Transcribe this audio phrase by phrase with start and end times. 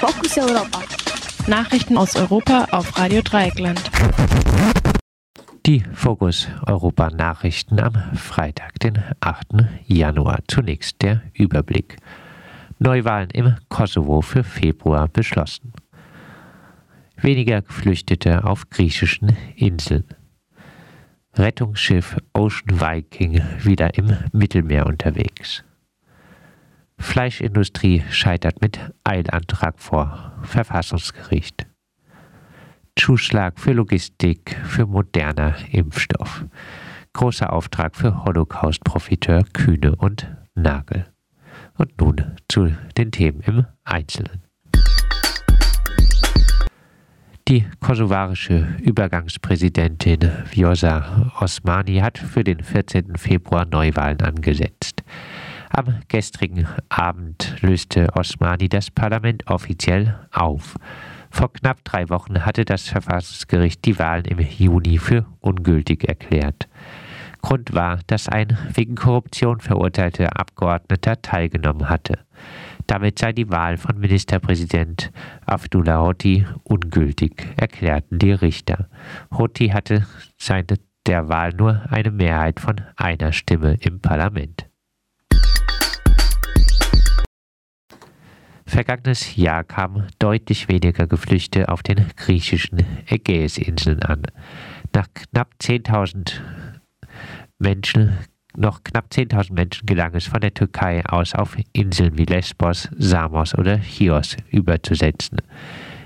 [0.00, 0.80] Fokus Europa.
[1.48, 3.82] Nachrichten aus Europa auf Radio Dreieckland.
[5.66, 9.66] Die Fokus Europa Nachrichten am Freitag, den 8.
[9.86, 10.38] Januar.
[10.46, 11.96] Zunächst der Überblick.
[12.78, 15.72] Neuwahlen im Kosovo für Februar beschlossen.
[17.16, 20.04] Weniger Geflüchtete auf griechischen Inseln.
[21.34, 25.64] Rettungsschiff Ocean Viking wieder im Mittelmeer unterwegs.
[26.98, 31.66] Fleischindustrie scheitert mit Eilantrag vor Verfassungsgericht.
[32.96, 36.44] Zuschlag für Logistik für moderner Impfstoff.
[37.12, 41.06] Großer Auftrag für Holocaust-Profiteur Kühne und Nagel.
[41.76, 44.42] Und nun zu den Themen im Einzelnen.
[47.48, 53.16] Die kosovarische Übergangspräsidentin Vjosa Osmani hat für den 14.
[53.16, 55.02] Februar Neuwahlen angesetzt.
[55.70, 60.76] Am gestrigen Abend löste Osmani das Parlament offiziell auf.
[61.30, 66.68] Vor knapp drei Wochen hatte das Verfassungsgericht die Wahlen im Juni für ungültig erklärt.
[67.42, 72.18] Grund war, dass ein wegen Korruption verurteilter Abgeordneter teilgenommen hatte.
[72.86, 75.12] Damit sei die Wahl von Ministerpräsident
[75.44, 78.88] Abdullah Hoti ungültig, erklärten die Richter.
[79.30, 80.06] Hoti hatte
[80.38, 84.67] seit der Wahl nur eine Mehrheit von einer Stimme im Parlament.
[88.68, 94.22] Vergangenes Jahr kamen deutlich weniger Geflüchtete auf den griechischen Ägäisinseln an.
[94.94, 96.34] Nach knapp 10.000
[97.58, 98.18] Menschen
[98.54, 103.54] noch knapp 10.000 Menschen gelang es von der Türkei aus auf Inseln wie Lesbos, Samos
[103.56, 105.38] oder Chios überzusetzen.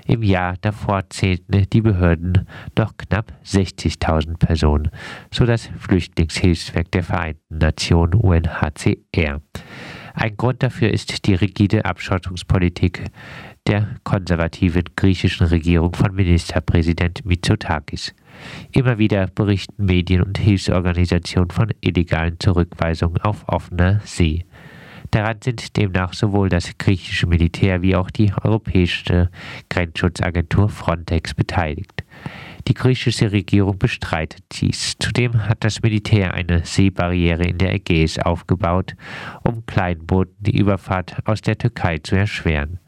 [0.07, 4.89] Im Jahr davor zählten die Behörden noch knapp 60.000 Personen,
[5.31, 9.41] so das Flüchtlingshilfswerk der Vereinten Nationen UNHCR.
[10.13, 13.05] Ein Grund dafür ist die rigide Abschottungspolitik
[13.67, 18.13] der konservativen griechischen Regierung von Ministerpräsident Mitsotakis.
[18.71, 24.45] Immer wieder berichten Medien und Hilfsorganisationen von illegalen Zurückweisungen auf offener See.
[25.11, 29.29] Daran sind demnach sowohl das griechische Militär wie auch die europäische
[29.69, 32.03] Grenzschutzagentur Frontex beteiligt.
[32.67, 34.95] Die griechische Regierung bestreitet dies.
[34.97, 38.95] Zudem hat das Militär eine Seebarriere in der Ägäis aufgebaut,
[39.43, 42.79] um Kleinbooten die Überfahrt aus der Türkei zu erschweren.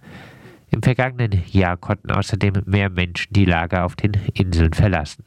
[0.72, 5.26] Im vergangenen Jahr konnten außerdem mehr Menschen die Lager auf den Inseln verlassen.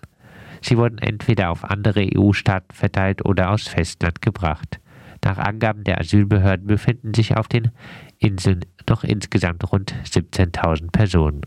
[0.61, 4.81] Sie wurden entweder auf andere EU-Staaten verteilt oder aus Festland gebracht.
[5.25, 7.71] Nach Angaben der Asylbehörden befinden sich auf den
[8.19, 11.43] Inseln noch insgesamt rund 17.000 Personen.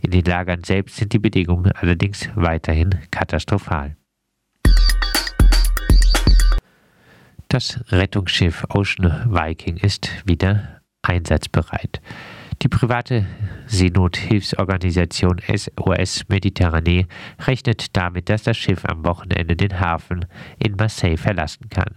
[0.00, 3.96] In den Lagern selbst sind die Bedingungen allerdings weiterhin katastrophal.
[7.48, 12.00] Das Rettungsschiff Ocean Viking ist wieder einsatzbereit.
[12.62, 13.24] Die private
[13.68, 17.06] Seenothilfsorganisation SOS Mediterranee
[17.46, 20.26] rechnet damit, dass das Schiff am Wochenende den Hafen
[20.58, 21.94] in Marseille verlassen kann.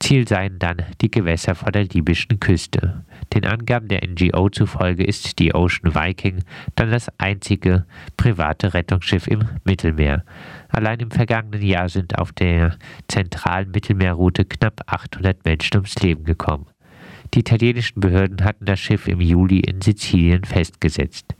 [0.00, 3.04] Ziel seien dann die Gewässer vor der libyschen Küste.
[3.32, 6.42] Den Angaben der NGO zufolge ist die Ocean Viking
[6.74, 10.24] dann das einzige private Rettungsschiff im Mittelmeer.
[10.70, 12.76] Allein im vergangenen Jahr sind auf der
[13.06, 16.66] zentralen Mittelmeerroute knapp 800 Menschen ums Leben gekommen.
[17.34, 21.34] Die italienischen Behörden hatten das Schiff im Juli in Sizilien festgesetzt.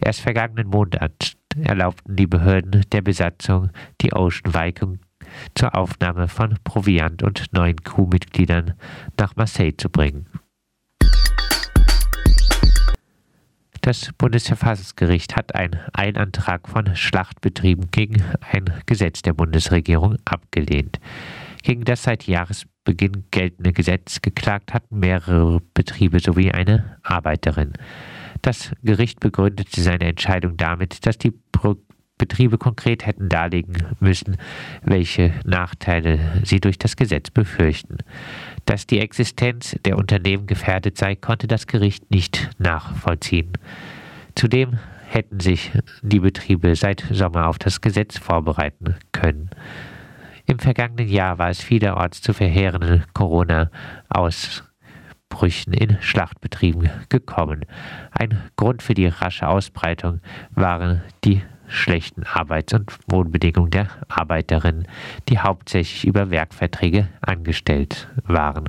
[0.00, 5.00] Erst vergangenen Monat erlaubten die Behörden der Besatzung die Ocean Viking
[5.56, 8.74] zur Aufnahme von Proviant und neuen Crewmitgliedern
[9.18, 10.26] nach Marseille zu bringen.
[13.80, 18.22] Das Bundesverfassungsgericht hat einen Einantrag von Schlachtbetrieben gegen
[18.52, 21.00] ein Gesetz der Bundesregierung abgelehnt.
[21.62, 27.74] Gegen das seit Jahresbeginn geltende Gesetz geklagt hatten mehrere Betriebe sowie eine Arbeiterin.
[28.42, 31.32] Das Gericht begründete seine Entscheidung damit, dass die
[32.16, 34.36] Betriebe konkret hätten darlegen müssen,
[34.82, 37.96] welche Nachteile sie durch das Gesetz befürchten.
[38.66, 43.52] Dass die Existenz der Unternehmen gefährdet sei, konnte das Gericht nicht nachvollziehen.
[44.34, 44.78] Zudem
[45.08, 45.72] hätten sich
[46.02, 49.50] die Betriebe seit Sommer auf das Gesetz vorbereiten können.
[50.50, 57.64] Im vergangenen Jahr war es vielerorts zu verheerenden Corona-Ausbrüchen in Schlachtbetrieben gekommen.
[58.10, 60.20] Ein Grund für die rasche Ausbreitung
[60.50, 64.86] waren die schlechten Arbeits- und Wohnbedingungen der Arbeiterinnen,
[65.28, 68.64] die hauptsächlich über Werkverträge angestellt waren.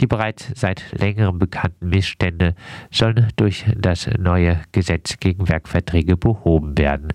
[0.00, 2.54] Die bereits seit längerem bekannten Missstände
[2.90, 7.08] sollen durch das neue Gesetz gegen Werkverträge behoben werden,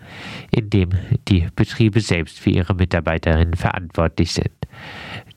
[0.51, 0.89] indem
[1.27, 4.51] die Betriebe selbst für ihre Mitarbeiterinnen verantwortlich sind.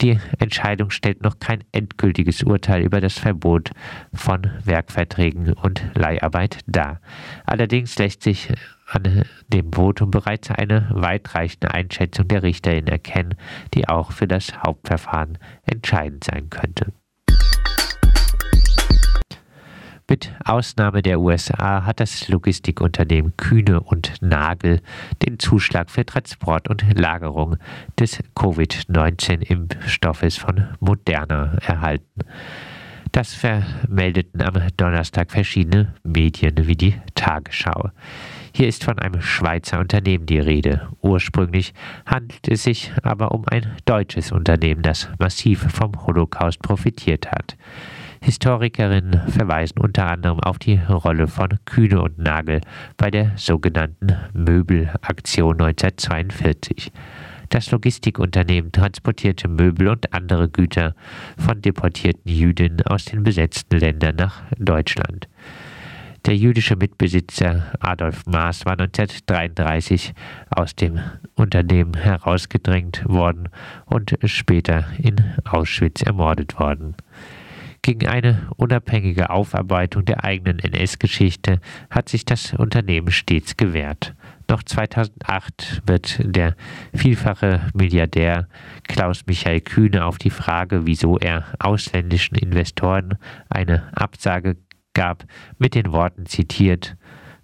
[0.00, 3.70] Die Entscheidung stellt noch kein endgültiges Urteil über das Verbot
[4.12, 7.00] von Werkverträgen und Leiharbeit dar.
[7.44, 8.48] Allerdings lässt sich
[8.94, 13.34] an dem Votum bereits eine weitreichende Einschätzung der Richterin erkennen,
[13.74, 16.92] die auch für das Hauptverfahren entscheidend sein könnte.
[20.08, 24.82] Mit Ausnahme der USA hat das Logistikunternehmen Kühne und Nagel
[25.22, 27.56] den Zuschlag für Transport und Lagerung
[27.98, 32.24] des Covid-19-Impfstoffes von Moderna erhalten.
[33.12, 37.90] Das vermeldeten am Donnerstag verschiedene Medien wie die Tagesschau.
[38.54, 40.88] Hier ist von einem Schweizer Unternehmen die Rede.
[41.00, 41.72] Ursprünglich
[42.04, 47.56] handelt es sich aber um ein deutsches Unternehmen, das massiv vom Holocaust profitiert hat.
[48.20, 52.60] Historikerinnen verweisen unter anderem auf die Rolle von Kühne und Nagel
[52.99, 56.93] bei der sogenannten Möbelaktion 1942.
[57.49, 60.94] Das Logistikunternehmen transportierte Möbel und andere Güter
[61.38, 65.26] von deportierten Jüdinnen aus den besetzten Ländern nach Deutschland.
[66.24, 70.14] Der jüdische Mitbesitzer Adolf Maas war 1933
[70.50, 71.00] aus dem
[71.34, 73.48] Unternehmen herausgedrängt worden
[73.86, 76.94] und später in Auschwitz ermordet worden.
[77.82, 81.60] Gegen eine unabhängige Aufarbeitung der eigenen NS-Geschichte
[81.90, 84.14] hat sich das Unternehmen stets gewehrt.
[84.48, 86.54] Noch 2008 wird der
[86.94, 88.46] vielfache Milliardär
[88.86, 93.18] Klaus Michael Kühne auf die Frage, wieso er ausländischen Investoren
[93.48, 94.56] eine Absage
[94.94, 95.24] gab,
[95.58, 96.96] mit den Worten zitiert,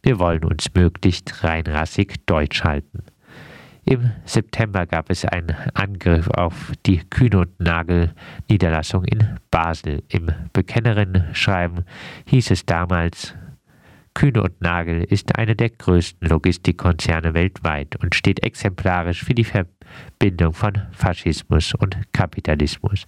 [0.03, 3.03] wir wollen uns möglichst reinrassig deutsch halten.
[3.85, 8.13] Im September gab es einen Angriff auf die Kühne und Nagel
[8.51, 10.03] Niederlassung in Basel.
[10.09, 11.85] Im Bekennerinnen-Schreiben
[12.27, 13.35] hieß es damals,
[14.19, 20.55] Kühne und Nagel ist einer der größten Logistikkonzerne weltweit und steht exemplarisch für die Verbindung
[20.55, 23.07] von Faschismus und Kapitalismus.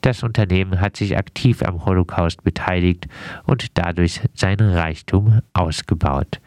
[0.00, 3.06] Das Unternehmen hat sich aktiv am Holocaust beteiligt
[3.44, 6.40] und dadurch seinen Reichtum ausgebaut.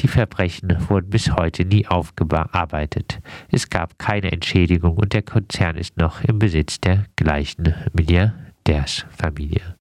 [0.00, 3.20] Die Verbrechen wurden bis heute nie aufgearbeitet.
[3.50, 9.62] Es gab keine Entschädigung und der Konzern ist noch im Besitz der gleichen Milliardärsfamilie.